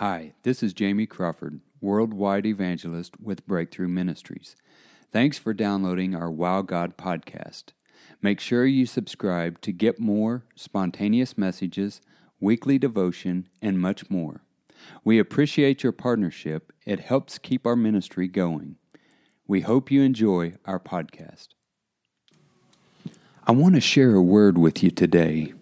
Hi, 0.00 0.32
this 0.44 0.62
is 0.62 0.72
Jamie 0.72 1.04
Crawford, 1.04 1.60
worldwide 1.82 2.46
evangelist 2.46 3.20
with 3.20 3.46
Breakthrough 3.46 3.88
Ministries. 3.88 4.56
Thanks 5.12 5.36
for 5.36 5.52
downloading 5.52 6.14
our 6.14 6.30
Wow 6.30 6.62
God 6.62 6.96
podcast. 6.96 7.74
Make 8.22 8.40
sure 8.40 8.64
you 8.64 8.86
subscribe 8.86 9.60
to 9.60 9.72
get 9.72 10.00
more 10.00 10.46
spontaneous 10.54 11.36
messages, 11.36 12.00
weekly 12.40 12.78
devotion, 12.78 13.50
and 13.60 13.78
much 13.78 14.08
more. 14.08 14.40
We 15.04 15.18
appreciate 15.18 15.82
your 15.82 15.92
partnership. 15.92 16.72
It 16.86 17.00
helps 17.00 17.36
keep 17.36 17.66
our 17.66 17.76
ministry 17.76 18.26
going. 18.26 18.76
We 19.46 19.60
hope 19.60 19.90
you 19.90 20.00
enjoy 20.00 20.54
our 20.64 20.80
podcast. 20.80 21.48
I 23.46 23.52
want 23.52 23.74
to 23.74 23.82
share 23.82 24.14
a 24.14 24.22
word 24.22 24.56
with 24.56 24.82
you 24.82 24.90
today 24.90 25.52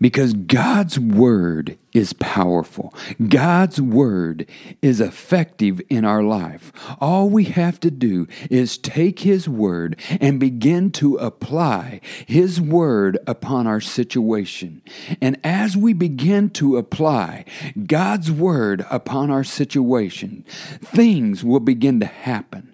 because 0.00 0.32
God's 0.32 0.98
word 0.98 1.78
is 1.92 2.12
powerful. 2.12 2.94
God's 3.28 3.80
word 3.80 4.46
is 4.82 5.00
effective 5.00 5.80
in 5.88 6.04
our 6.04 6.22
life. 6.22 6.72
All 7.00 7.28
we 7.28 7.44
have 7.44 7.80
to 7.80 7.90
do 7.90 8.26
is 8.50 8.78
take 8.78 9.20
His 9.20 9.48
word 9.48 9.98
and 10.20 10.38
begin 10.38 10.90
to 10.92 11.16
apply 11.16 12.00
His 12.26 12.60
word 12.60 13.18
upon 13.26 13.66
our 13.66 13.80
situation. 13.80 14.82
And 15.20 15.38
as 15.42 15.76
we 15.76 15.92
begin 15.92 16.50
to 16.50 16.76
apply 16.76 17.44
God's 17.86 18.30
word 18.30 18.84
upon 18.90 19.30
our 19.30 19.44
situation, 19.44 20.44
things 20.82 21.42
will 21.42 21.60
begin 21.60 22.00
to 22.00 22.06
happen. 22.06 22.67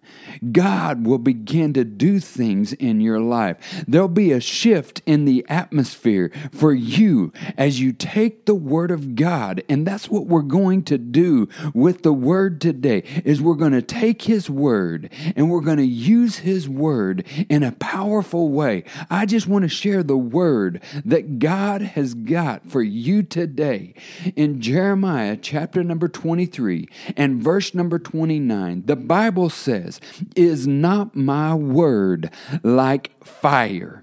God 0.52 1.06
will 1.06 1.18
begin 1.18 1.72
to 1.74 1.84
do 1.84 2.20
things 2.20 2.72
in 2.72 3.00
your 3.00 3.20
life. 3.20 3.84
There'll 3.86 4.08
be 4.08 4.32
a 4.32 4.40
shift 4.40 5.02
in 5.06 5.24
the 5.24 5.44
atmosphere 5.48 6.30
for 6.52 6.72
you 6.72 7.32
as 7.56 7.80
you 7.80 7.92
take 7.92 8.46
the 8.46 8.54
word 8.54 8.90
of 8.90 9.14
God. 9.14 9.62
And 9.68 9.86
that's 9.86 10.08
what 10.08 10.26
we're 10.26 10.42
going 10.42 10.82
to 10.84 10.98
do 10.98 11.48
with 11.72 12.02
the 12.02 12.12
word 12.12 12.60
today 12.60 13.02
is 13.24 13.40
we're 13.40 13.54
going 13.54 13.72
to 13.72 13.82
take 13.82 14.22
his 14.22 14.50
word 14.50 15.10
and 15.36 15.50
we're 15.50 15.60
going 15.60 15.78
to 15.78 15.84
use 15.84 16.38
his 16.38 16.68
word 16.68 17.24
in 17.48 17.62
a 17.62 17.72
powerful 17.72 18.50
way. 18.50 18.84
I 19.10 19.26
just 19.26 19.46
want 19.46 19.62
to 19.62 19.68
share 19.68 20.02
the 20.02 20.16
word 20.16 20.82
that 21.04 21.38
God 21.38 21.82
has 21.82 22.14
got 22.14 22.66
for 22.68 22.82
you 22.82 23.22
today. 23.22 23.94
In 24.36 24.60
Jeremiah 24.60 25.36
chapter 25.36 25.82
number 25.82 26.08
23 26.08 26.88
and 27.16 27.42
verse 27.42 27.74
number 27.74 27.98
29, 27.98 28.84
the 28.86 28.96
Bible 28.96 29.50
says, 29.50 30.00
is 30.36 30.66
not 30.66 31.14
my 31.14 31.54
word 31.54 32.30
like 32.62 33.24
fire? 33.24 34.02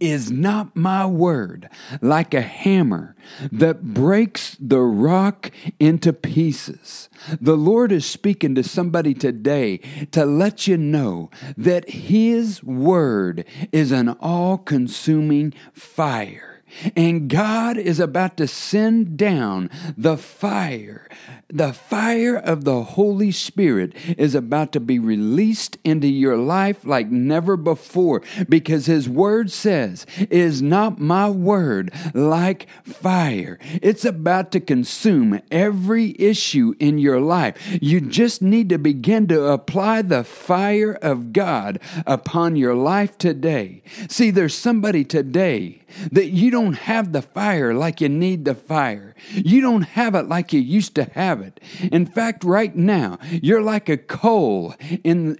Is 0.00 0.30
not 0.30 0.76
my 0.76 1.06
word 1.06 1.70
like 2.02 2.34
a 2.34 2.42
hammer 2.42 3.16
that 3.50 3.94
breaks 3.94 4.56
the 4.60 4.80
rock 4.80 5.50
into 5.78 6.12
pieces? 6.12 7.08
The 7.40 7.56
Lord 7.56 7.92
is 7.92 8.04
speaking 8.04 8.54
to 8.56 8.62
somebody 8.62 9.14
today 9.14 9.78
to 10.10 10.26
let 10.26 10.66
you 10.66 10.76
know 10.76 11.30
that 11.56 11.88
His 11.88 12.62
word 12.62 13.46
is 13.72 13.92
an 13.92 14.10
all 14.20 14.58
consuming 14.58 15.54
fire. 15.72 16.53
And 16.96 17.28
God 17.28 17.76
is 17.76 18.00
about 18.00 18.36
to 18.38 18.48
send 18.48 19.16
down 19.16 19.70
the 19.96 20.16
fire. 20.16 21.08
The 21.48 21.72
fire 21.72 22.36
of 22.36 22.64
the 22.64 22.82
Holy 22.82 23.30
Spirit 23.30 23.94
is 24.18 24.34
about 24.34 24.72
to 24.72 24.80
be 24.80 24.98
released 24.98 25.78
into 25.84 26.08
your 26.08 26.36
life 26.36 26.84
like 26.84 27.10
never 27.10 27.56
before 27.56 28.22
because 28.48 28.86
His 28.86 29.08
Word 29.08 29.52
says, 29.52 30.04
Is 30.30 30.62
not 30.62 30.98
my 30.98 31.30
word 31.30 31.92
like 32.12 32.66
fire? 32.82 33.58
It's 33.82 34.04
about 34.04 34.50
to 34.52 34.60
consume 34.60 35.40
every 35.50 36.16
issue 36.18 36.74
in 36.80 36.98
your 36.98 37.20
life. 37.20 37.56
You 37.80 38.00
just 38.00 38.42
need 38.42 38.68
to 38.70 38.78
begin 38.78 39.28
to 39.28 39.44
apply 39.44 40.02
the 40.02 40.24
fire 40.24 40.94
of 40.94 41.32
God 41.32 41.78
upon 42.06 42.56
your 42.56 42.74
life 42.74 43.16
today. 43.16 43.82
See, 44.08 44.30
there's 44.30 44.54
somebody 44.54 45.04
today 45.04 45.83
that 46.10 46.28
you 46.28 46.50
don't 46.50 46.74
have 46.74 47.12
the 47.12 47.22
fire 47.22 47.74
like 47.74 48.00
you 48.00 48.08
need 48.08 48.44
the 48.44 48.54
fire. 48.54 49.14
You 49.32 49.60
don't 49.60 49.82
have 49.82 50.14
it 50.14 50.28
like 50.28 50.52
you 50.52 50.60
used 50.60 50.94
to 50.96 51.04
have 51.04 51.40
it. 51.40 51.60
In 51.92 52.06
fact, 52.06 52.44
right 52.44 52.74
now, 52.74 53.18
you're 53.30 53.62
like 53.62 53.88
a 53.88 53.96
coal 53.96 54.74
in, 55.02 55.38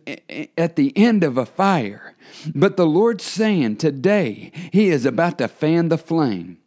at 0.57 0.77
the 0.77 0.93
end 0.97 1.25
of 1.25 1.37
a 1.37 1.47
fire. 1.47 2.15
But 2.55 2.77
the 2.77 2.87
Lord's 2.87 3.25
saying 3.25 3.77
today, 3.77 4.51
He 4.73 4.89
is 4.89 5.07
about 5.07 5.39
to 5.39 5.49
fan 5.49 5.89
the 5.89 5.99
flame. 5.99 6.59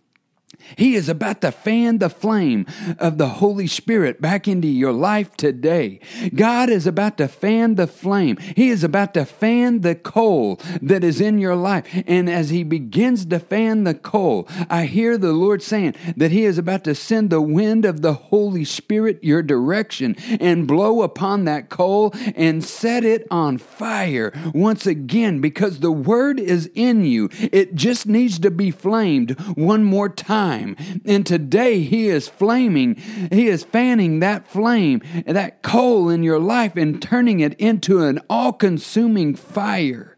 He 0.75 0.95
is 0.95 1.07
about 1.07 1.41
to 1.41 1.51
fan 1.51 2.00
the 2.00 2.09
flame 2.09 2.66
of 3.00 3.17
the 3.17 3.28
Holy 3.28 3.67
Spirit 3.67 4.22
back 4.22 4.47
into 4.47 4.67
your 4.67 4.91
life 4.91 5.35
today. 5.38 6.00
God 6.35 6.69
is 6.69 6.85
about 6.85 7.17
to 7.17 7.28
fan 7.28 7.75
the 7.75 7.88
flame. 7.88 8.38
He 8.38 8.69
is 8.69 8.83
about 8.83 9.13
to 9.13 9.25
fan 9.25 9.81
the 9.81 9.95
coal 9.95 10.59
that 10.81 11.03
is 11.03 11.22
in 11.22 11.38
your 11.38 11.55
life. 11.55 11.85
And 12.07 12.29
as 12.29 12.50
He 12.50 12.63
begins 12.63 13.25
to 13.25 13.39
fan 13.39 13.83
the 13.83 13.94
coal, 13.94 14.47
I 14.69 14.85
hear 14.85 15.17
the 15.17 15.33
Lord 15.33 15.61
saying 15.61 15.95
that 16.16 16.31
He 16.31 16.44
is 16.44 16.57
about 16.57 16.84
to 16.85 16.95
send 16.95 17.29
the 17.29 17.41
wind 17.41 17.85
of 17.85 18.01
the 18.01 18.13
Holy 18.13 18.66
Spirit 18.66 19.23
your 19.23 19.44
direction 19.44 20.16
and 20.39 20.67
blow 20.67 21.01
upon 21.01 21.45
that 21.45 21.69
coal 21.69 22.13
and 22.35 22.63
set 22.63 23.03
it 23.03 23.28
on 23.31 23.57
fire 23.57 24.34
once 24.53 24.85
again 24.85 25.39
because 25.39 25.79
the 25.79 25.91
Word 25.91 26.39
is 26.39 26.69
in 26.73 27.05
you. 27.05 27.29
It 27.34 27.75
just 27.75 28.05
needs 28.07 28.39
to 28.39 28.51
be 28.51 28.72
flamed 28.72 29.39
one 29.55 29.84
more 29.84 30.09
time 30.09 30.56
And 31.06 31.25
today 31.25 31.81
He 31.81 32.07
is 32.07 32.28
flaming, 32.28 32.95
He 33.31 33.47
is 33.47 33.63
fanning 33.63 34.19
that 34.19 34.47
flame, 34.47 35.01
that 35.25 35.62
coal 35.62 36.09
in 36.09 36.23
your 36.23 36.40
life, 36.40 36.75
and 36.75 37.01
turning 37.01 37.40
it 37.40 37.53
into 37.56 38.03
an 38.03 38.19
all 38.29 38.53
consuming 38.53 39.35
fire. 39.35 40.17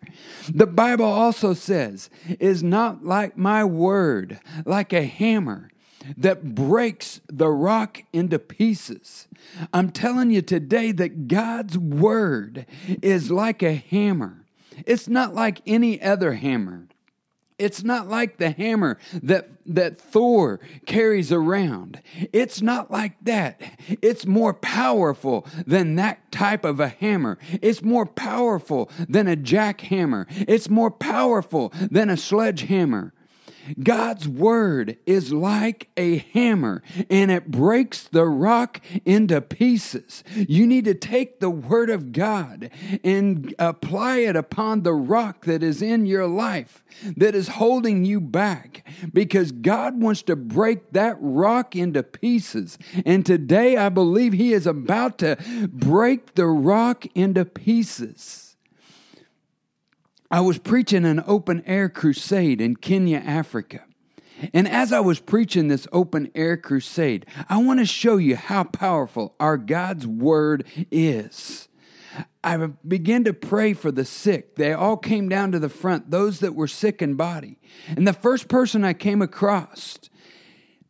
The 0.53 0.67
Bible 0.67 1.05
also 1.05 1.53
says, 1.53 2.09
is 2.39 2.63
not 2.63 3.05
like 3.05 3.37
my 3.37 3.63
word, 3.63 4.39
like 4.65 4.93
a 4.93 5.05
hammer 5.05 5.69
that 6.17 6.55
breaks 6.55 7.21
the 7.27 7.49
rock 7.49 8.03
into 8.11 8.39
pieces. 8.39 9.27
I'm 9.73 9.91
telling 9.91 10.31
you 10.31 10.41
today 10.41 10.91
that 10.93 11.27
God's 11.27 11.77
word 11.77 12.65
is 13.01 13.31
like 13.31 13.61
a 13.61 13.75
hammer. 13.75 14.45
It's 14.85 15.07
not 15.07 15.35
like 15.35 15.61
any 15.65 16.01
other 16.01 16.33
hammer. 16.33 16.87
It's 17.59 17.83
not 17.83 18.07
like 18.07 18.37
the 18.37 18.51
hammer 18.51 18.97
that, 19.21 19.49
that 19.65 19.99
Thor 19.99 20.59
carries 20.85 21.31
around. 21.31 22.01
It's 22.33 22.61
not 22.61 22.89
like 22.89 23.13
that. 23.23 23.61
It's 24.01 24.25
more 24.25 24.53
powerful 24.53 25.45
than 25.67 25.95
that 25.95 26.31
type 26.31 26.63
of 26.63 26.79
a 26.79 26.87
hammer. 26.87 27.37
It's 27.61 27.83
more 27.83 28.05
powerful 28.05 28.89
than 29.07 29.27
a 29.27 29.35
jackhammer. 29.35 30.25
It's 30.47 30.69
more 30.69 30.89
powerful 30.89 31.73
than 31.91 32.09
a 32.09 32.17
sledgehammer. 32.17 33.13
God's 33.81 34.27
word 34.27 34.97
is 35.05 35.31
like 35.31 35.89
a 35.97 36.17
hammer 36.17 36.81
and 37.09 37.31
it 37.31 37.51
breaks 37.51 38.03
the 38.03 38.25
rock 38.25 38.81
into 39.05 39.41
pieces. 39.41 40.23
You 40.35 40.65
need 40.65 40.85
to 40.85 40.93
take 40.93 41.39
the 41.39 41.49
word 41.49 41.89
of 41.89 42.11
God 42.11 42.69
and 43.03 43.53
apply 43.59 44.17
it 44.17 44.35
upon 44.35 44.83
the 44.83 44.93
rock 44.93 45.45
that 45.45 45.63
is 45.63 45.81
in 45.81 46.05
your 46.05 46.27
life 46.27 46.83
that 47.17 47.35
is 47.35 47.49
holding 47.49 48.05
you 48.05 48.19
back 48.19 48.87
because 49.13 49.51
God 49.51 50.01
wants 50.01 50.21
to 50.23 50.35
break 50.35 50.91
that 50.91 51.17
rock 51.19 51.75
into 51.75 52.03
pieces. 52.03 52.77
And 53.05 53.25
today 53.25 53.77
I 53.77 53.89
believe 53.89 54.33
He 54.33 54.53
is 54.53 54.67
about 54.67 55.17
to 55.19 55.37
break 55.71 56.35
the 56.35 56.47
rock 56.47 57.05
into 57.15 57.45
pieces. 57.45 58.48
I 60.31 60.41
was 60.41 60.59
preaching 60.59 61.05
an 61.05 61.23
open 61.25 61.63
air 61.65 61.89
crusade 61.89 62.61
in 62.61 62.75
Kenya, 62.75 63.17
Africa. 63.17 63.83
And 64.53 64.67
as 64.67 64.93
I 64.93 64.99
was 64.99 65.19
preaching 65.19 65.67
this 65.67 65.87
open 65.91 66.31
air 66.35 66.55
crusade, 66.55 67.25
I 67.49 67.57
want 67.57 67.79
to 67.79 67.85
show 67.85 68.17
you 68.17 68.35
how 68.35 68.63
powerful 68.63 69.35
our 69.39 69.57
God's 69.57 70.05
word 70.05 70.65
is. 70.91 71.67
I 72.43 72.57
began 72.87 73.23
to 73.25 73.33
pray 73.33 73.73
for 73.73 73.91
the 73.91 74.05
sick. 74.05 74.55
They 74.55 74.71
all 74.71 74.97
came 74.97 75.29
down 75.29 75.51
to 75.51 75.59
the 75.59 75.67
front, 75.67 76.11
those 76.11 76.39
that 76.39 76.55
were 76.55 76.67
sick 76.67 77.01
in 77.01 77.15
body. 77.15 77.57
And 77.87 78.07
the 78.07 78.13
first 78.13 78.47
person 78.47 78.83
I 78.83 78.93
came 78.93 79.21
across, 79.21 79.97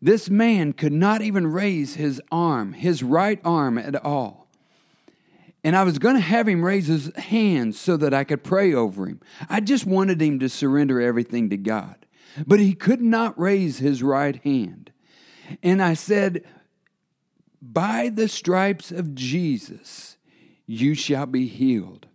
this 0.02 0.30
man 0.30 0.74
could 0.74 0.94
not 0.94 1.22
even 1.22 1.48
raise 1.48 1.96
his 1.96 2.22
arm, 2.32 2.74
his 2.74 3.04
right 3.04 3.40
arm 3.44 3.78
at 3.78 3.96
all. 4.04 4.49
And 5.64 5.76
I 5.76 5.84
was 5.84 6.00
going 6.00 6.16
to 6.16 6.22
have 6.22 6.48
him 6.48 6.64
raise 6.64 6.88
his 6.88 7.14
hands 7.16 7.80
so 7.80 7.98
that 7.98 8.14
I 8.14 8.24
could 8.24 8.44
pray 8.44 8.74
over 8.74 9.08
him. 9.08 9.20
I 9.50 9.60
just 9.60 9.86
wanted 9.86 10.22
him 10.22 10.40
to 10.40 10.50
surrender 10.50 11.02
everything 11.02 11.50
to 11.50 11.58
God. 11.58 12.06
But 12.48 12.60
he 12.60 12.74
could 12.74 13.02
not 13.02 13.38
raise 13.40 13.80
his 13.80 14.02
right 14.02 14.38
hand. 14.44 14.92
And 15.62 15.82
I 15.82 15.96
said, 15.96 16.46
By 17.62 18.10
the 18.10 18.28
stripes 18.28 18.92
of 18.92 19.16
Jesus, 19.16 20.18
you 20.66 20.94
shall 20.94 21.26
be 21.26 21.48
healed. 21.48 22.08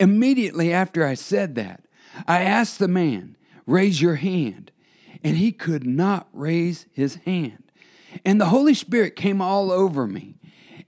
Immediately 0.00 0.72
after 0.72 1.06
I 1.06 1.14
said 1.14 1.54
that, 1.56 1.84
I 2.26 2.42
asked 2.42 2.78
the 2.78 2.88
man, 2.88 3.36
Raise 3.66 4.00
your 4.00 4.16
hand. 4.16 4.72
And 5.22 5.36
he 5.36 5.52
could 5.52 5.86
not 5.86 6.28
raise 6.32 6.86
his 6.92 7.16
hand. 7.16 7.70
And 8.24 8.40
the 8.40 8.46
Holy 8.46 8.74
Spirit 8.74 9.14
came 9.14 9.40
all 9.40 9.70
over 9.70 10.06
me. 10.06 10.36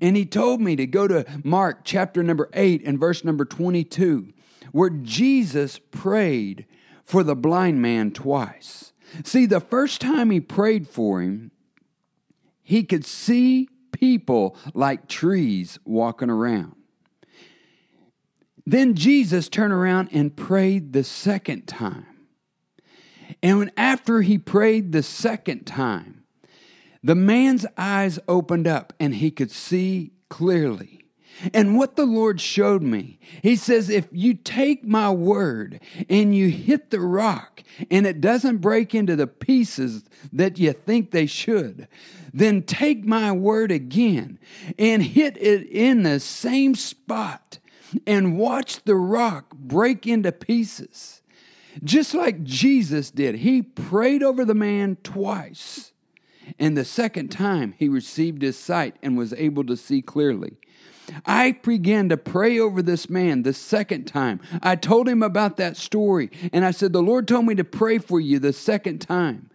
And 0.05 0.19
he 0.19 0.27
told 0.27 0.61
me 0.61 0.77
to 0.77 0.87
go 0.87 1.09
to 1.09 1.25
Mark 1.43 1.81
chapter 1.83 2.23
number 2.23 2.51
8 2.53 2.83
and 2.85 3.01
verse 3.01 3.25
number 3.25 3.47
22, 3.47 4.35
where 4.71 4.91
Jesus 4.91 5.79
prayed 5.79 6.67
for 7.03 7.23
the 7.23 7.35
blind 7.35 7.81
man 7.81 8.11
twice. 8.11 8.93
See, 9.25 9.47
the 9.47 9.61
first 9.61 10.03
time 10.03 10.31
he 10.31 10.41
prayed 10.41 10.87
for 10.87 11.23
him, 11.23 11.53
he 12.63 12.83
could 12.83 13.07
see 13.07 13.71
people 13.93 14.59
like 14.75 15.09
trees 15.09 15.79
walking 15.87 16.29
around. 16.29 16.77
Then 18.67 18.97
Jesus 18.97 19.49
turned 19.49 19.73
around 19.73 20.11
and 20.13 20.37
prayed 20.37 20.93
the 20.93 21.05
second 21.05 21.67
time. 21.67 22.05
And 23.43 23.73
after 23.75 24.21
he 24.21 24.37
prayed 24.37 24.93
the 24.93 25.03
second 25.03 25.65
time, 25.67 26.24
the 27.05 27.15
man's 27.15 27.67
eyes 27.77 28.19
opened 28.27 28.67
up 28.67 28.95
and 28.99 29.17
he 29.17 29.31
could 29.31 29.51
see 29.51 30.13
clearly. 30.31 31.05
And 31.53 31.77
what 31.77 31.97
the 31.97 32.07
Lord 32.07 32.41
showed 32.41 32.83
me, 32.83 33.19
He 33.43 33.57
says, 33.57 33.91
if 33.91 34.07
you 34.11 34.35
take 34.35 34.85
my 34.85 35.11
word 35.11 35.81
and 36.09 36.35
you 36.35 36.49
hit 36.49 36.91
the 36.91 37.01
rock 37.01 37.63
and 37.91 38.07
it 38.07 38.21
doesn't 38.21 38.59
break 38.59 38.95
into 38.95 39.17
the 39.17 39.27
pieces 39.27 40.05
that 40.33 40.59
you 40.59 40.73
think 40.73 41.11
they 41.11 41.27
should, 41.27 41.89
then 42.33 42.63
take 42.63 43.05
my 43.05 43.33
word 43.33 43.71
again 43.71 44.39
and 44.79 45.03
hit 45.03 45.37
it 45.37 45.69
in 45.69 46.05
the 46.05 46.21
same 46.21 46.75
spot 46.75 47.59
and 48.07 48.39
watch 48.39 48.83
the 48.85 48.97
rock 48.97 49.55
break 49.55 50.07
into 50.07 50.33
pieces. 50.33 51.21
Just 51.83 52.15
like 52.15 52.45
Jesus 52.45 53.11
did. 53.11 53.37
He 53.37 53.61
prayed 53.61 54.23
over 54.23 54.45
the 54.45 54.55
man 54.55 54.97
twice. 55.03 55.93
And 56.59 56.77
the 56.77 56.85
second 56.85 57.29
time, 57.29 57.75
he 57.79 57.89
received 57.89 58.43
his 58.43 58.59
sight 58.59 58.97
and 59.03 59.17
was 59.17 59.33
able 59.35 59.65
to 59.65 59.77
see 59.77 60.03
clearly. 60.03 60.57
I 61.27 61.53
began 61.63 62.09
to 62.09 62.17
pray 62.17 62.59
over 62.59 62.81
this 62.81 63.11
man 63.11 63.43
the 63.43 63.53
second 63.53 64.05
time. 64.05 64.41
I 64.63 64.77
told 64.77 65.09
him 65.09 65.23
about 65.23 65.57
that 65.59 65.77
story, 65.77 66.31
and 66.53 66.65
I 66.65 66.71
said, 66.71 66.93
The 66.93 67.03
Lord 67.03 67.29
told 67.29 67.47
me 67.47 67.55
to 67.57 67.65
pray 67.65 67.99
for 67.99 68.21
you 68.21 68.39
the 68.39 68.53
second 68.53 69.01
time. 69.01 69.51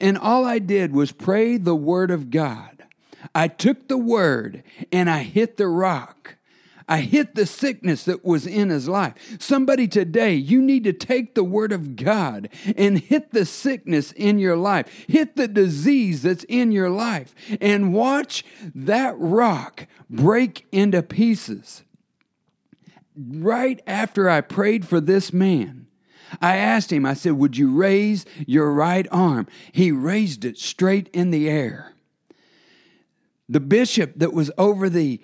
And 0.00 0.16
all 0.16 0.44
I 0.44 0.58
did 0.58 0.92
was 0.92 1.12
pray 1.12 1.58
the 1.58 1.76
word 1.76 2.10
of 2.10 2.30
God. 2.30 2.84
I 3.34 3.48
took 3.48 3.88
the 3.88 3.98
word 3.98 4.62
and 4.92 5.10
I 5.10 5.22
hit 5.22 5.56
the 5.56 5.68
rock. 5.68 6.35
I 6.88 6.98
hit 6.98 7.34
the 7.34 7.46
sickness 7.46 8.04
that 8.04 8.24
was 8.24 8.46
in 8.46 8.70
his 8.70 8.88
life. 8.88 9.14
Somebody 9.40 9.88
today, 9.88 10.34
you 10.34 10.62
need 10.62 10.84
to 10.84 10.92
take 10.92 11.34
the 11.34 11.42
word 11.42 11.72
of 11.72 11.96
God 11.96 12.48
and 12.76 12.98
hit 12.98 13.32
the 13.32 13.44
sickness 13.44 14.12
in 14.12 14.38
your 14.38 14.56
life, 14.56 14.86
hit 15.08 15.34
the 15.34 15.48
disease 15.48 16.22
that's 16.22 16.44
in 16.44 16.70
your 16.70 16.90
life, 16.90 17.34
and 17.60 17.92
watch 17.92 18.44
that 18.74 19.16
rock 19.18 19.88
break 20.08 20.66
into 20.70 21.02
pieces. 21.02 21.82
Right 23.16 23.80
after 23.86 24.30
I 24.30 24.40
prayed 24.40 24.86
for 24.86 25.00
this 25.00 25.32
man, 25.32 25.86
I 26.40 26.56
asked 26.56 26.92
him, 26.92 27.04
I 27.06 27.14
said, 27.14 27.32
Would 27.32 27.56
you 27.56 27.74
raise 27.74 28.26
your 28.46 28.72
right 28.72 29.06
arm? 29.10 29.48
He 29.72 29.90
raised 29.90 30.44
it 30.44 30.58
straight 30.58 31.08
in 31.08 31.30
the 31.30 31.48
air. 31.48 31.94
The 33.48 33.60
bishop 33.60 34.14
that 34.16 34.32
was 34.32 34.50
over 34.58 34.88
the 34.88 35.20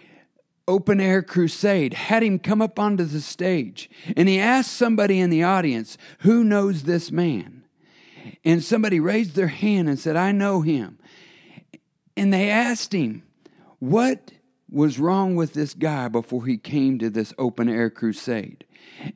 open 0.69 1.00
air 1.00 1.23
crusade 1.23 1.94
had 1.94 2.23
him 2.23 2.38
come 2.38 2.62
up 2.62 2.79
onto 2.79 3.05
the 3.05 3.20
stage 3.20 3.91
and 4.17 4.29
he 4.29 4.38
asked 4.38 4.73
somebody 4.73 5.19
in 5.19 5.31
the 5.31 5.43
audience, 5.43 5.99
Who 6.20 6.44
knows 6.44 6.82
this 6.85 7.11
man? 7.11 7.64
And 8.44 8.62
somebody 8.62 9.00
raised 9.00 9.35
their 9.35 9.49
hand 9.49 9.88
and 9.88 9.99
said, 9.99 10.17
I 10.17 10.32
know 10.32 10.61
him. 10.61 10.99
And 12.17 12.32
they 12.32 12.50
asked 12.50 12.93
him, 12.93 13.23
What 13.79 14.32
was 14.70 14.99
wrong 14.99 15.37
with 15.37 15.53
this 15.55 15.75
guy 15.75 16.09
before 16.09 16.47
he 16.47 16.56
came 16.56 16.99
to 16.99 17.11
this 17.11 17.35
open 17.38 17.69
air 17.69 17.91
crusade? 17.91 18.64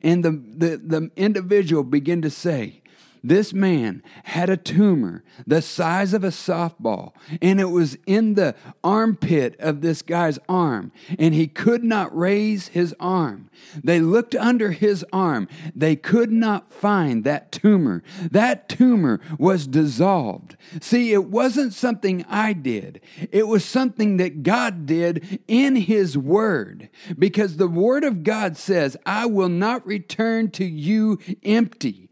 And 0.01 0.23
the, 0.23 0.31
the, 0.31 0.77
the 0.77 1.11
individual 1.15 1.83
began 1.83 2.21
to 2.21 2.29
say, 2.29 2.81
this 3.23 3.53
man 3.53 4.03
had 4.23 4.49
a 4.49 4.57
tumor 4.57 5.23
the 5.45 5.61
size 5.61 6.13
of 6.13 6.23
a 6.23 6.29
softball, 6.29 7.13
and 7.41 7.59
it 7.59 7.69
was 7.69 7.97
in 8.05 8.33
the 8.33 8.55
armpit 8.83 9.55
of 9.59 9.81
this 9.81 10.01
guy's 10.01 10.39
arm, 10.49 10.91
and 11.19 11.33
he 11.33 11.47
could 11.47 11.83
not 11.83 12.15
raise 12.17 12.69
his 12.69 12.95
arm. 12.99 13.49
They 13.83 13.99
looked 13.99 14.35
under 14.35 14.71
his 14.71 15.05
arm. 15.11 15.47
They 15.75 15.95
could 15.95 16.31
not 16.31 16.71
find 16.71 17.23
that 17.23 17.51
tumor. 17.51 18.03
That 18.31 18.69
tumor 18.69 19.19
was 19.37 19.67
dissolved. 19.67 20.57
See, 20.81 21.13
it 21.13 21.25
wasn't 21.25 21.73
something 21.73 22.25
I 22.27 22.53
did, 22.53 23.01
it 23.31 23.47
was 23.47 23.63
something 23.63 24.17
that 24.17 24.43
God 24.43 24.85
did 24.85 25.39
in 25.47 25.75
His 25.75 26.17
Word, 26.17 26.89
because 27.17 27.57
the 27.57 27.67
Word 27.67 28.03
of 28.03 28.23
God 28.23 28.57
says, 28.57 28.97
I 29.05 29.25
will 29.25 29.49
not 29.49 29.85
return 29.85 30.51
to 30.51 30.65
you 30.65 31.19
empty. 31.43 32.06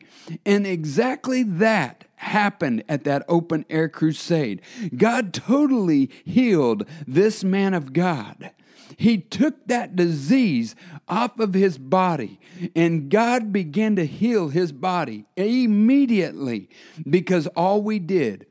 And 0.46 0.66
exactly 0.66 1.44
that 1.44 2.06
happened 2.16 2.84
at 2.90 3.04
that 3.04 3.24
open 3.28 3.66
air 3.70 3.90
crusade. 3.90 4.62
God 4.96 5.34
totally 5.34 6.10
healed 6.24 6.86
this 7.08 7.44
man 7.44 7.74
of 7.74 7.94
God. 7.94 8.52
He 8.98 9.18
took 9.18 9.68
that 9.68 9.96
disease 9.96 10.76
off 11.08 11.40
of 11.40 11.54
his 11.54 11.78
body, 11.78 12.40
and 12.76 13.10
God 13.10 13.52
began 13.52 13.96
to 13.98 14.06
heal 14.06 14.50
his 14.50 14.72
body 14.72 15.26
immediately 15.36 16.70
because 17.10 17.48
all 17.48 17.82
we 17.82 18.00
did 18.00 18.46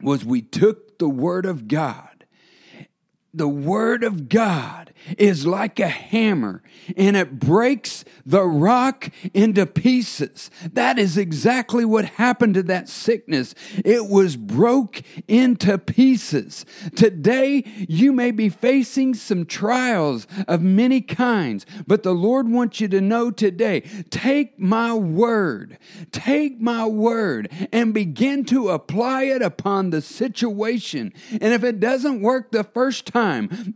was 0.00 0.24
we 0.24 0.42
took 0.42 0.98
the 0.98 1.08
Word 1.08 1.46
of 1.46 1.68
God. 1.68 2.11
The 3.34 3.48
Word 3.48 4.04
of 4.04 4.28
God 4.28 4.92
is 5.16 5.46
like 5.46 5.80
a 5.80 5.88
hammer 5.88 6.62
and 6.98 7.16
it 7.16 7.38
breaks 7.38 8.04
the 8.26 8.44
rock 8.44 9.08
into 9.32 9.64
pieces. 9.64 10.50
That 10.72 10.98
is 10.98 11.16
exactly 11.16 11.84
what 11.84 12.04
happened 12.04 12.54
to 12.54 12.62
that 12.64 12.90
sickness. 12.90 13.54
It 13.84 14.08
was 14.08 14.36
broke 14.36 15.00
into 15.28 15.78
pieces. 15.78 16.66
Today, 16.94 17.64
you 17.88 18.12
may 18.12 18.32
be 18.32 18.50
facing 18.50 19.14
some 19.14 19.46
trials 19.46 20.26
of 20.46 20.60
many 20.60 21.00
kinds, 21.00 21.64
but 21.86 22.02
the 22.02 22.14
Lord 22.14 22.48
wants 22.50 22.80
you 22.80 22.88
to 22.88 23.00
know 23.00 23.30
today 23.30 23.80
take 24.10 24.58
my 24.58 24.92
word, 24.92 25.78
take 26.10 26.60
my 26.60 26.84
word, 26.84 27.50
and 27.72 27.94
begin 27.94 28.44
to 28.46 28.68
apply 28.68 29.24
it 29.24 29.40
upon 29.40 29.88
the 29.88 30.02
situation. 30.02 31.14
And 31.30 31.54
if 31.54 31.64
it 31.64 31.80
doesn't 31.80 32.20
work 32.20 32.52
the 32.52 32.64
first 32.64 33.06
time, 33.06 33.21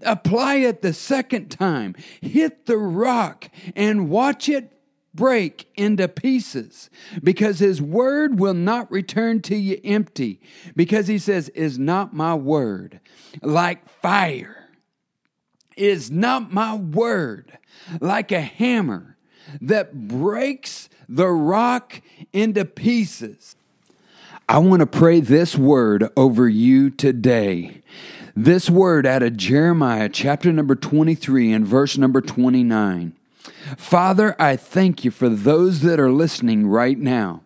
apply 0.02 0.56
it 0.56 0.82
the 0.82 0.92
second 0.92 1.16
second 1.26 1.48
time. 1.50 1.94
Hit 2.20 2.66
the 2.66 2.76
rock 2.76 3.48
and 3.74 4.08
watch 4.08 4.48
it 4.48 4.72
break 5.14 5.68
into 5.74 6.06
pieces 6.06 6.90
because 7.22 7.58
his 7.58 7.80
word 7.80 8.38
will 8.38 8.54
not 8.54 8.90
return 8.90 9.40
to 9.40 9.56
you 9.56 9.80
empty 9.82 10.40
because 10.74 11.06
he 11.08 11.18
says 11.18 11.48
is 11.50 11.78
not 11.78 12.14
my 12.14 12.34
word 12.34 13.00
like 13.42 13.88
fire? 13.88 14.68
Is 15.76 16.10
not 16.10 16.52
my 16.52 16.74
word 16.74 17.58
like 18.00 18.30
a 18.30 18.40
hammer 18.40 19.16
that 19.60 20.08
breaks 20.08 20.88
the 21.08 21.28
rock 21.28 22.00
into 22.32 22.64
pieces 22.64 23.56
I 24.48 24.58
want 24.58 24.78
to 24.78 24.86
pray 24.86 25.18
this 25.18 25.56
word 25.56 26.08
over 26.16 26.48
you 26.48 26.90
today 26.90 27.82
this 28.36 28.68
word 28.68 29.06
out 29.06 29.22
of 29.22 29.38
Jeremiah 29.38 30.10
chapter 30.10 30.52
number 30.52 30.74
23 30.76 31.52
and 31.52 31.66
verse 31.66 31.96
number 31.96 32.20
29. 32.20 33.14
Father, 33.78 34.36
I 34.38 34.56
thank 34.56 35.06
you 35.06 35.10
for 35.10 35.30
those 35.30 35.80
that 35.80 35.98
are 35.98 36.10
listening 36.10 36.66
right 36.66 36.98
now. 36.98 37.40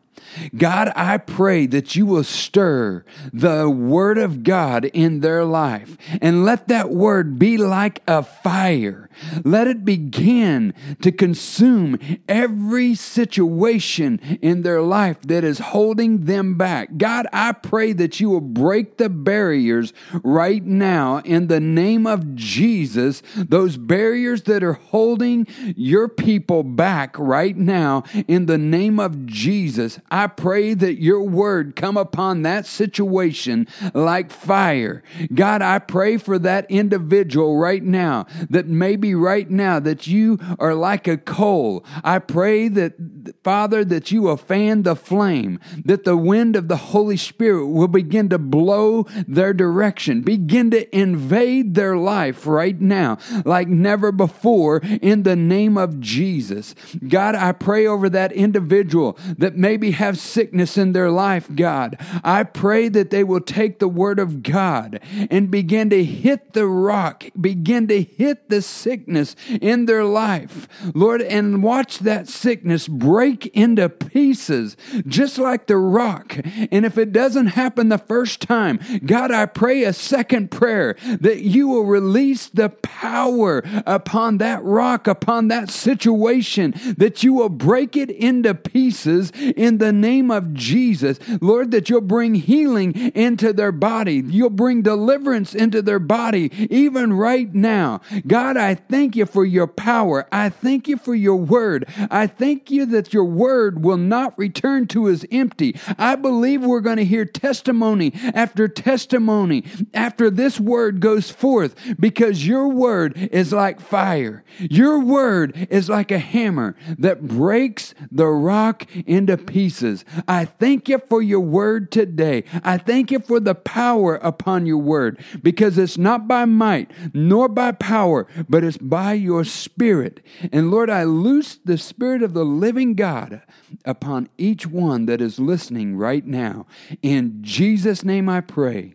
God, 0.56 0.92
I 0.96 1.18
pray 1.18 1.66
that 1.66 1.96
you 1.96 2.06
will 2.06 2.24
stir 2.24 3.04
the 3.32 3.68
word 3.68 4.18
of 4.18 4.42
God 4.42 4.84
in 4.86 5.20
their 5.20 5.44
life 5.44 5.96
and 6.20 6.44
let 6.44 6.68
that 6.68 6.90
word 6.90 7.38
be 7.38 7.56
like 7.56 8.02
a 8.06 8.22
fire. 8.22 9.08
Let 9.44 9.66
it 9.66 9.84
begin 9.84 10.74
to 11.02 11.12
consume 11.12 11.98
every 12.28 12.94
situation 12.94 14.20
in 14.40 14.62
their 14.62 14.82
life 14.82 15.20
that 15.22 15.44
is 15.44 15.58
holding 15.58 16.24
them 16.24 16.56
back. 16.56 16.96
God, 16.96 17.26
I 17.32 17.52
pray 17.52 17.92
that 17.94 18.20
you 18.20 18.30
will 18.30 18.40
break 18.40 18.96
the 18.96 19.08
barriers 19.08 19.92
right 20.22 20.64
now 20.64 21.18
in 21.18 21.48
the 21.48 21.60
name 21.60 22.06
of 22.06 22.34
Jesus, 22.34 23.22
those 23.36 23.76
barriers 23.76 24.42
that 24.42 24.62
are 24.62 24.74
holding 24.74 25.46
your 25.76 26.08
people 26.08 26.62
back 26.62 27.18
right 27.18 27.56
now 27.56 28.04
in 28.28 28.46
the 28.46 28.58
name 28.58 28.98
of 28.98 29.26
Jesus. 29.26 29.98
I 30.10 30.19
I 30.20 30.26
pray 30.26 30.74
that 30.74 31.00
your 31.00 31.22
word 31.22 31.74
come 31.74 31.96
upon 31.96 32.42
that 32.42 32.66
situation 32.66 33.66
like 33.94 34.30
fire. 34.30 35.02
God, 35.32 35.62
I 35.62 35.78
pray 35.78 36.18
for 36.18 36.38
that 36.40 36.70
individual 36.70 37.56
right 37.56 37.82
now 37.82 38.26
that 38.50 38.66
maybe 38.66 39.14
right 39.14 39.48
now 39.48 39.80
that 39.80 40.06
you 40.06 40.38
are 40.58 40.74
like 40.74 41.08
a 41.08 41.16
coal. 41.16 41.86
I 42.04 42.18
pray 42.18 42.68
that, 42.68 42.96
Father, 43.42 43.82
that 43.86 44.10
you 44.10 44.20
will 44.20 44.36
fan 44.36 44.82
the 44.82 44.94
flame, 44.94 45.58
that 45.86 46.04
the 46.04 46.18
wind 46.18 46.54
of 46.54 46.68
the 46.68 46.76
Holy 46.76 47.16
Spirit 47.16 47.68
will 47.68 47.88
begin 47.88 48.28
to 48.28 48.38
blow 48.38 49.04
their 49.26 49.54
direction, 49.54 50.20
begin 50.20 50.70
to 50.72 50.94
invade 50.94 51.74
their 51.74 51.96
life 51.96 52.46
right 52.46 52.78
now 52.78 53.16
like 53.46 53.68
never 53.68 54.12
before 54.12 54.82
in 55.00 55.22
the 55.22 55.36
name 55.36 55.78
of 55.78 55.98
Jesus. 55.98 56.74
God, 57.08 57.34
I 57.34 57.52
pray 57.52 57.86
over 57.86 58.10
that 58.10 58.32
individual 58.32 59.16
that 59.38 59.56
maybe 59.56 59.92
have 60.10 60.18
sickness 60.18 60.76
in 60.76 60.92
their 60.92 61.08
life, 61.08 61.48
God. 61.54 61.96
I 62.24 62.42
pray 62.42 62.88
that 62.88 63.10
they 63.10 63.22
will 63.22 63.40
take 63.40 63.78
the 63.78 63.86
word 63.86 64.18
of 64.18 64.42
God 64.42 64.98
and 65.30 65.52
begin 65.52 65.88
to 65.90 66.04
hit 66.04 66.52
the 66.52 66.66
rock, 66.66 67.24
begin 67.40 67.86
to 67.86 68.02
hit 68.02 68.48
the 68.48 68.60
sickness 68.60 69.36
in 69.48 69.86
their 69.86 70.04
life, 70.04 70.66
Lord, 70.94 71.22
and 71.22 71.62
watch 71.62 72.00
that 72.00 72.26
sickness 72.26 72.88
break 72.88 73.46
into 73.54 73.88
pieces 73.88 74.76
just 75.06 75.38
like 75.38 75.68
the 75.68 75.76
rock. 75.76 76.36
And 76.72 76.84
if 76.84 76.98
it 76.98 77.12
doesn't 77.12 77.48
happen 77.48 77.88
the 77.88 77.98
first 77.98 78.40
time, 78.40 78.80
God, 79.06 79.30
I 79.30 79.46
pray 79.46 79.84
a 79.84 79.92
second 79.92 80.50
prayer 80.50 80.96
that 81.20 81.42
you 81.42 81.68
will 81.68 81.84
release 81.84 82.48
the 82.48 82.70
power 82.70 83.62
upon 83.86 84.38
that 84.38 84.60
rock, 84.64 85.06
upon 85.06 85.46
that 85.48 85.70
situation, 85.70 86.74
that 86.98 87.22
you 87.22 87.32
will 87.32 87.48
break 87.48 87.96
it 87.96 88.10
into 88.10 88.54
pieces 88.56 89.30
in 89.36 89.78
the 89.78 89.99
name 90.00 90.30
of 90.30 90.54
Jesus. 90.54 91.18
Lord, 91.40 91.70
that 91.70 91.88
you'll 91.88 92.00
bring 92.00 92.34
healing 92.34 92.94
into 93.14 93.52
their 93.52 93.72
body, 93.72 94.22
you'll 94.26 94.50
bring 94.50 94.82
deliverance 94.82 95.54
into 95.54 95.82
their 95.82 95.98
body, 95.98 96.50
even 96.70 97.12
right 97.12 97.52
now. 97.54 98.00
God, 98.26 98.56
I 98.56 98.74
thank 98.74 99.16
you 99.16 99.26
for 99.26 99.44
your 99.44 99.66
power. 99.66 100.26
I 100.32 100.48
thank 100.48 100.88
you 100.88 100.96
for 100.96 101.14
your 101.14 101.36
word. 101.36 101.86
I 102.10 102.26
thank 102.26 102.70
you 102.70 102.86
that 102.86 103.12
your 103.12 103.24
word 103.24 103.82
will 103.82 103.96
not 103.96 104.38
return 104.38 104.86
to 104.88 105.08
us 105.08 105.24
empty. 105.30 105.76
I 105.98 106.16
believe 106.16 106.62
we're 106.62 106.80
going 106.80 106.96
to 106.96 107.04
hear 107.04 107.24
testimony 107.24 108.12
after 108.34 108.68
testimony 108.68 109.64
after 109.94 110.30
this 110.30 110.58
word 110.60 111.00
goes 111.00 111.30
forth 111.30 111.74
because 111.98 112.46
your 112.46 112.68
word 112.68 113.16
is 113.16 113.52
like 113.52 113.80
fire. 113.80 114.44
Your 114.58 114.98
word 114.98 115.66
is 115.70 115.88
like 115.88 116.10
a 116.10 116.18
hammer 116.18 116.76
that 116.98 117.26
breaks 117.26 117.94
the 118.10 118.26
rock 118.26 118.86
into 119.06 119.36
pieces. 119.36 119.89
I 120.26 120.44
thank 120.44 120.88
you 120.88 121.00
for 121.08 121.22
your 121.22 121.40
word 121.40 121.90
today. 121.92 122.44
I 122.64 122.78
thank 122.78 123.10
you 123.10 123.20
for 123.20 123.40
the 123.40 123.54
power 123.54 124.16
upon 124.16 124.66
your 124.66 124.78
word 124.78 125.22
because 125.42 125.78
it's 125.78 125.98
not 125.98 126.28
by 126.28 126.44
might 126.44 126.90
nor 127.14 127.48
by 127.48 127.72
power, 127.72 128.26
but 128.48 128.64
it's 128.64 128.78
by 128.78 129.14
your 129.14 129.44
spirit. 129.44 130.20
And 130.52 130.70
Lord, 130.70 130.90
I 130.90 131.04
loose 131.04 131.58
the 131.64 131.78
spirit 131.78 132.22
of 132.22 132.34
the 132.34 132.44
living 132.44 132.94
God 132.94 133.42
upon 133.84 134.28
each 134.38 134.66
one 134.66 135.06
that 135.06 135.20
is 135.20 135.38
listening 135.38 135.96
right 135.96 136.26
now. 136.26 136.66
In 137.02 137.38
Jesus' 137.42 138.04
name 138.04 138.28
I 138.28 138.40
pray. 138.40 138.94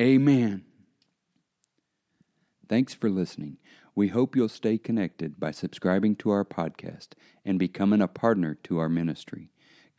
Amen. 0.00 0.64
Thanks 2.68 2.94
for 2.94 3.10
listening. 3.10 3.56
We 3.94 4.08
hope 4.08 4.36
you'll 4.36 4.48
stay 4.48 4.78
connected 4.78 5.40
by 5.40 5.50
subscribing 5.50 6.16
to 6.16 6.30
our 6.30 6.44
podcast 6.44 7.08
and 7.44 7.58
becoming 7.58 8.00
a 8.00 8.08
partner 8.08 8.54
to 8.62 8.78
our 8.78 8.88
ministry. 8.88 9.50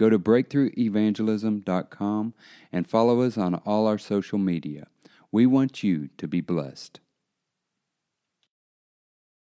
Go 0.02 0.10
to 0.10 0.18
breakthroughevangelism.com 0.18 2.34
and 2.72 2.90
follow 2.90 3.22
us 3.22 3.38
on 3.38 3.54
all 3.54 3.86
our 3.86 4.00
social 4.00 4.40
media. 4.40 4.88
We 5.32 5.46
want 5.46 5.84
you 5.84 6.10
to 6.18 6.28
be 6.28 6.42
blessed. 6.42 7.00